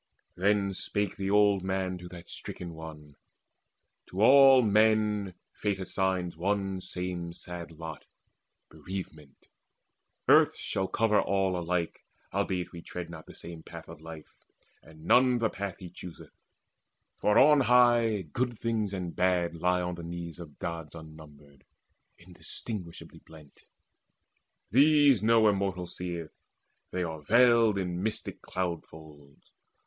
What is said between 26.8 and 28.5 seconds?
they are veiled In mystic